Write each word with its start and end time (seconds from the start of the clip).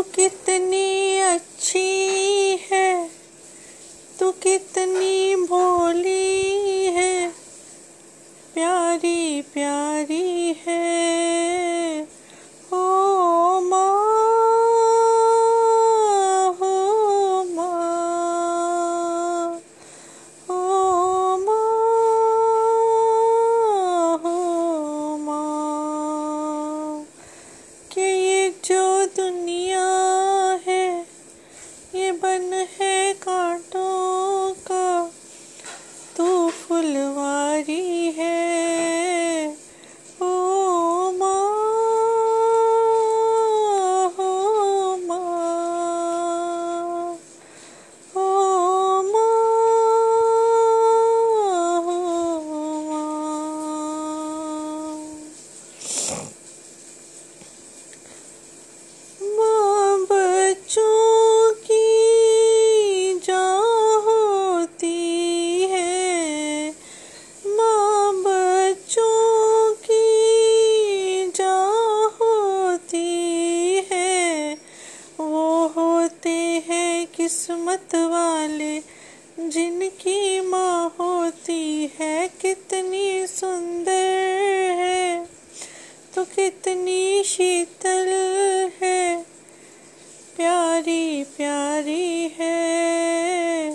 तू 0.00 0.04
कितनी 0.14 0.39
சொல்வாரே 36.80 37.78
वो 75.40 75.66
होते 75.66 76.64
हैं 76.68 77.06
किस्मत 77.06 77.94
वाले, 77.94 78.80
जिनकी 79.48 80.40
माँ 80.40 80.94
होती 80.98 81.90
है 82.00 82.28
कितनी 82.28 83.26
सुंदर 83.26 84.72
है। 84.78 85.24
तो 86.14 86.24
कितनी 86.24 87.24
शीतल 87.24 88.08
है, 88.82 89.22
प्यारी 90.36 91.24
प्यारी 91.24 92.36
है। 92.38 93.70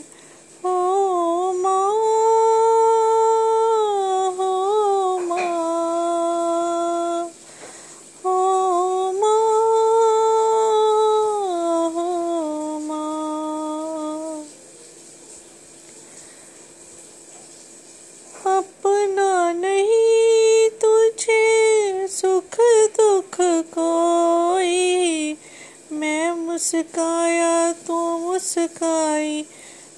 मुस्काया 26.76 27.72
तो 27.88 27.98
मुस्काई, 28.20 29.46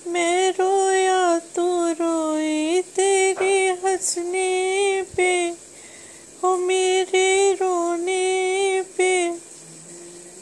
मैं 0.08 0.52
रोया 0.52 1.40
तो 1.56 1.66
रोई 1.98 2.82
तेरे 2.96 3.56
हंसने 3.84 5.02
पे, 5.18 5.32
हो 6.44 6.56
मेरे 6.58 7.54
रोने 7.54 8.82
पे, 8.98 9.12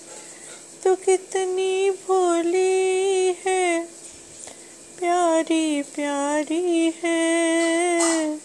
तू 0.84 0.94
कितनी 0.94 1.90
भोली 1.90 3.34
है 3.46 3.84
प्यारी 4.98 5.82
प्यारी 5.82 6.90
है। 7.04 8.39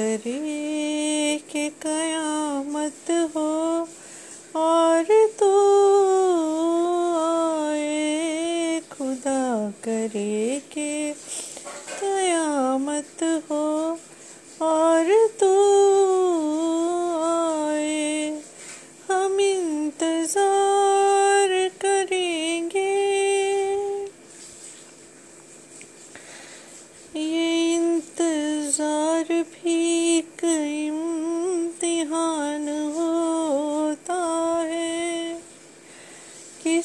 करे 0.00 0.49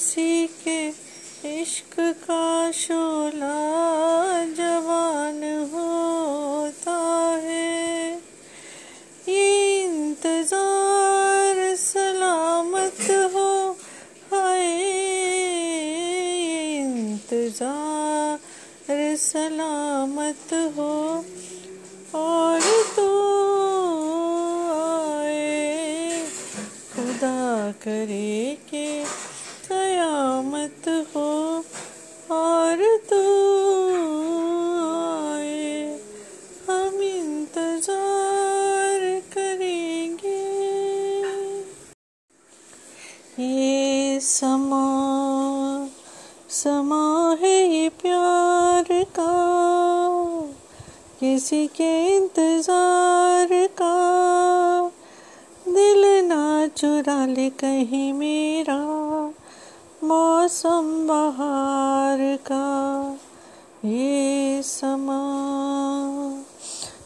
किसी 0.05 0.45
के 0.61 0.81
इश्क 1.61 1.95
का 2.23 2.71
शोला 2.71 3.57
जवान 4.53 5.41
होता 5.73 6.97
है। 7.43 8.21
ये 9.27 9.83
इंतज़ार 9.83 11.75
सलामत 11.75 13.01
हो, 13.33 13.49
हाय, 14.31 14.61
ये 14.61 16.77
इंतज़ार 16.77 18.39
सलामत 19.17 20.53
हो। 20.77 20.93
और 22.15 22.61
तो 22.95 23.09
आए, 24.73 26.23
खुदा 26.95 27.71
करे 27.83 28.57
के 28.69 28.85
कयामत 29.67 30.87
हो 31.15 31.29
और 32.65 32.81
तू 33.09 33.21
आए, 34.75 35.99
हम 36.69 37.01
इंतज़ार 37.01 39.01
करेंगे। 39.33 40.43
ये 43.39 44.19
समा 44.19 44.87
समा 46.51 47.35
है 47.41 47.55
ये 47.69 47.89
प्यार 48.01 48.87
का। 49.19 49.33
किसी 51.19 51.67
के 51.67 51.91
इंतज़ार 52.15 53.49
का। 53.81 53.95
दिल 55.67 56.03
ना 56.25 56.67
चुरा 56.67 57.25
ले 57.25 57.49
कहीं 57.61 58.11
मेरा। 58.13 58.94
मौसम 60.07 60.87
बहार 61.07 62.19
का 62.47 62.65
ये 63.85 64.61
समा 64.63 65.21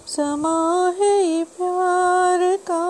समा 0.08 0.58
है 1.00 1.12
ये 1.26 1.44
प्यार 1.44 2.42
का, 2.70 2.86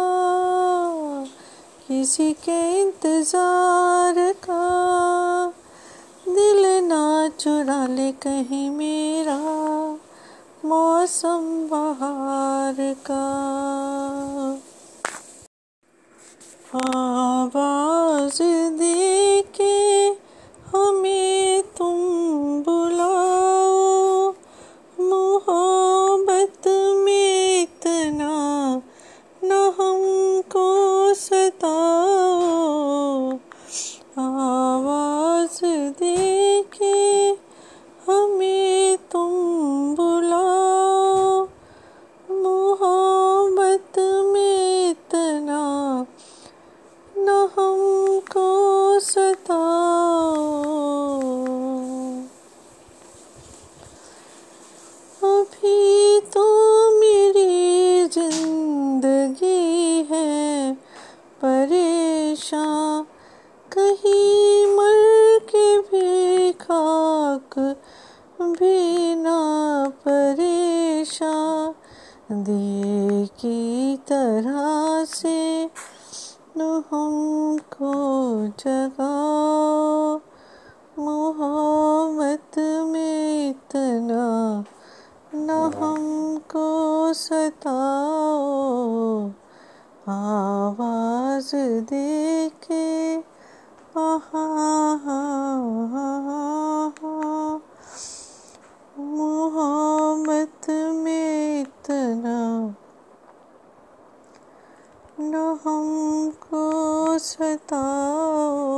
किसी 1.87 2.31
के 2.33 2.59
इंतज़ार 2.81 4.15
का। 4.43 4.63
दिल 6.29 6.65
ना 6.85 7.27
चुरा 7.39 7.85
ले 7.87 8.11
कहीं 8.11 8.69
मेरा, 8.69 9.37
मौसम 10.65 11.67
बहार 11.71 12.75
का। 13.05 13.25
आवाज़ 16.79 18.41
दे 18.79 19.41
कहीं 63.79 64.65
मर 64.65 65.39
के 65.43 65.79
भी 65.79 66.51
खाक 66.51 67.77
भी 68.41 69.15
ना 69.15 69.89
परेशान। 69.89 72.43
दिए 72.43 73.25
की 73.25 73.97
तरह 73.97 75.05
से 75.05 75.69
हमको 76.59 78.47
जगाओ। 78.47 80.19
मोहब्बत 80.99 82.51
में 82.87 83.49
इतना 83.49 84.65
न 85.35 85.71
हमको 85.77 87.13
सताओ। 87.13 89.29
आवाज़ 90.09 91.55
दे 91.89 92.28
मोहब्बत 98.99 100.69
में 100.69 101.61
इतना 101.61 102.75
न 105.19 105.35
हमको 105.35 107.17
सताओ। 107.19 108.69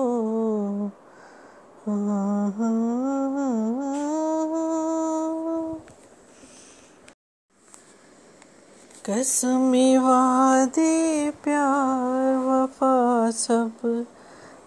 कसम 9.05 9.71
वादे 9.97 11.31
प्यार 11.31 12.37
वफा 12.37 13.31
सब। 13.31 14.05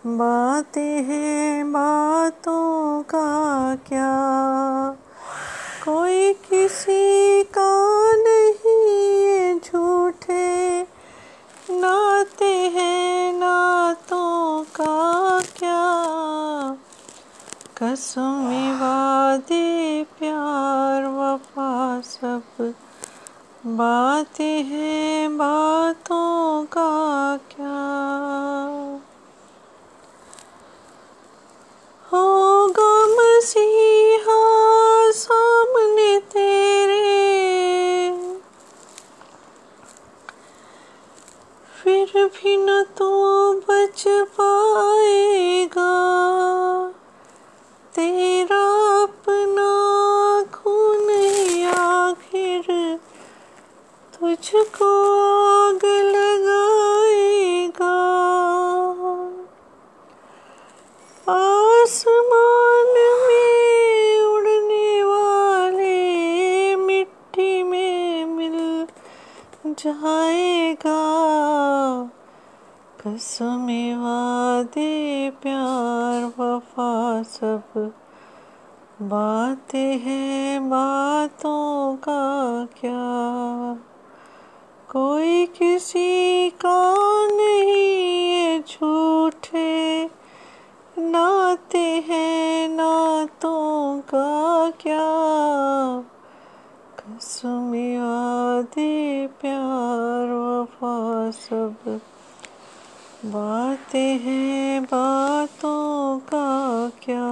बातें 0.07 1.03
हैं, 1.03 1.73
बातों 1.73 3.03
का 3.03 3.75
क्या? 3.75 4.13
कोई 5.85 6.33
किसी 6.33 7.43
का 7.43 7.97
नहीं 8.17 9.61
झूठे 9.61 10.83
नाते 11.71 12.55
हैं, 12.69 13.33
नातों 13.33 14.65
का 14.65 15.41
क्या? 15.41 15.91
कसम 17.79 18.51
वादे, 18.75 20.05
प्यार, 20.05 21.07
वफा, 21.07 22.01
सब। 22.05 22.75
बातें 23.67 24.63
हैं, 24.63 25.37
बातों 25.37 26.65
का 26.65 27.37
क्या? 27.37 28.74
तुझको 54.35 55.43
आग 55.43 55.85
लगाएगा। 55.85 57.91
आसमान 61.33 63.29
में 63.29 64.25
उड़ने 64.25 65.05
वाले 65.05 66.77
मिट्टी 66.77 67.63
में 67.63 68.25
मिल 68.25 68.87
जाएगा। 69.67 71.03
कसम 73.01 73.67
वादे, 73.97 75.31
प्यार, 75.31 76.25
वफा, 76.25 77.23
सब 77.23 77.93
बातें 79.03 79.79
हैं 79.79 80.71
बातों 80.71 81.97
का 81.97 82.69
क्या? 82.81 83.94
कोई 84.97 85.47
किसी 85.47 86.51
का 86.51 86.95
नहीं 87.31 87.85
ये 88.33 88.59
झूठे 88.59 90.05
नाते 90.99 91.79
हैं 91.79 92.69
नातों 92.69 94.01
का 94.01 94.71
क्या? 94.71 95.11
कसम 96.99 97.71
वादे 97.71 99.27
प्यार, 99.27 100.33
वफा, 100.33 101.31
सब 101.31 102.01
बातें 103.25 104.19
हैं 104.19 104.83
बातों 104.83 106.19
का 106.19 106.91
क्या? 107.03 107.31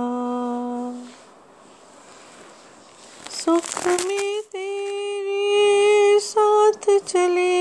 सुख 3.30 3.86
में 3.86 4.40
तेरे 4.52 6.18
साथ 6.20 6.98
चलेंगे 6.98 7.51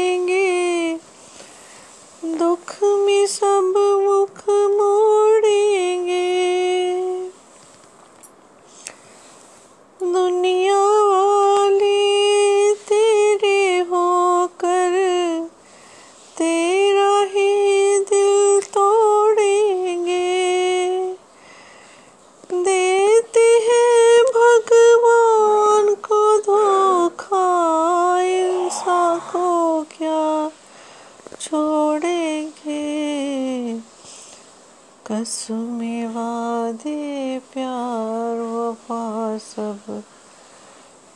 कसम 35.12 35.77
वादे 36.08 37.39
प्यार, 37.39 38.39
वफा 38.39 39.38
सब। 39.38 40.03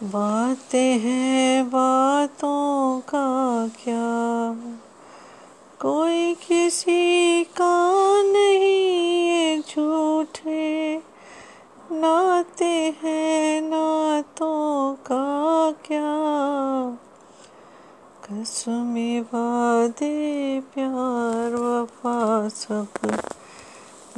बातें 0.03 0.99
हैं 0.99 1.67
बातों 1.67 2.99
का 2.99 3.67
क्या? 3.67 4.53
कोई 5.81 6.33
किसी 6.33 7.43
का 7.43 7.91
नहीं 8.21 9.27
ये 9.27 9.59
झूठे। 9.59 10.97
नाते 11.91 12.95
हैं 13.03 13.61
नातों 13.61 14.95
का 15.11 15.71
क्या? 15.71 16.25
कसमें 18.23 19.21
वादे 19.21 20.59
प्यार, 20.59 21.55
वफा 21.55 22.49
सब। 22.49 22.87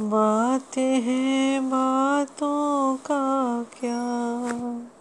बातें 0.00 1.00
हैं 1.00 1.70
बातों 1.70 2.96
का 2.96 3.62
क्या? 3.62 4.97